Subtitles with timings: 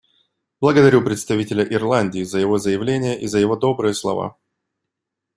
[0.59, 4.35] Благодарю представителя Ирландии за его заявление и за его добрые слова.